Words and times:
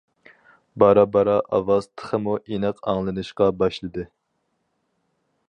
بارا- 0.83 1.03
بارا 1.15 1.35
ئاۋاز 1.57 1.89
تېخىمۇ 1.91 2.33
ئېنىق 2.41 2.81
ئاڭلىنىشقا 2.93 3.51
باشلىدى. 3.61 4.09